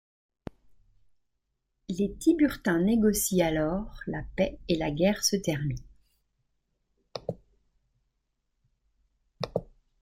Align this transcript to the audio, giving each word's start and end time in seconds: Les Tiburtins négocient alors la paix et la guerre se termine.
Les 1.89 2.11
Tiburtins 2.17 2.79
négocient 2.81 3.45
alors 3.45 3.99
la 4.07 4.23
paix 4.35 4.57
et 4.67 4.75
la 4.75 4.89
guerre 4.89 5.23
se 5.23 5.35
termine. 5.35 5.77